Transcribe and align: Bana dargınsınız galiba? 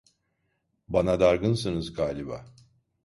Bana 0.87 1.19
dargınsınız 1.19 1.93
galiba? 1.93 2.45